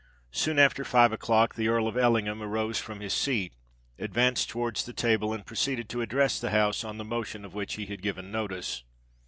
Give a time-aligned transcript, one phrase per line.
[0.31, 3.53] Soon after five o'clock the Earl of Ellingham rose from his seat,
[3.99, 7.75] advanced towards the table, and proceeded to address the House on the motion of which
[7.75, 8.83] he had given notice.